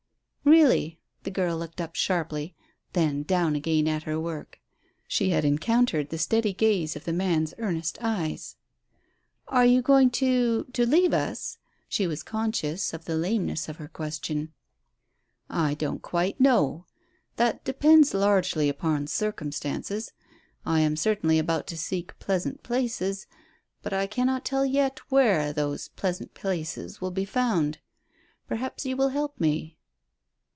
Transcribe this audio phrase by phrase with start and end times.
[0.43, 2.55] "Really." The girl looked up sharply,
[2.93, 4.59] then down again at her work.
[5.07, 8.57] She had encountered the steady gaze of the man's earnest eyes.
[9.47, 13.87] "Are you going to to leave us?" She was conscious of the lameness of her
[13.87, 14.51] question.
[15.47, 16.85] "I don't quite know.
[17.37, 20.11] That depends largely upon circumstances.
[20.65, 23.25] I am certainly about to seek pleasant places,
[23.83, 27.77] but I cannot tell yet where those pleasant places will be found.
[28.47, 29.77] Perhaps you will help me."